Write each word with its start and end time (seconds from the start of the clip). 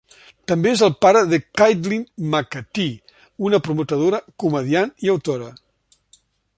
També 0.51 0.69
és 0.75 0.79
el 0.87 0.93
pare 1.05 1.19
de 1.33 1.39
Caitlin 1.61 2.07
Macatee, 2.35 3.21
una 3.51 3.61
prometedora 3.69 4.25
comediant 4.45 4.93
i 5.07 5.15
autora. 5.17 5.53